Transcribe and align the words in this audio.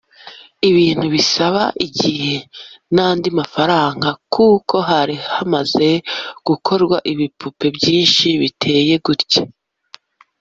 ibintu 0.69 1.05
bisaba 1.15 1.63
igihe 1.87 2.35
n’andi 2.95 3.29
mafaranga 3.39 4.09
kuko 4.33 4.75
hari 4.89 5.15
hamaze 5.33 5.89
gukorwa 6.47 6.97
ibipupe 7.11 7.65
byinshi 7.77 8.25
biteye 8.41 8.95
gutyo 9.07 9.43